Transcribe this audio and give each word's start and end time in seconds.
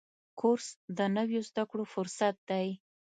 کورس 0.39 0.67
د 0.97 0.99
نویو 1.15 1.41
زده 1.49 1.63
کړو 1.69 1.83
فرصت 1.93 2.35
دی. 2.49 2.67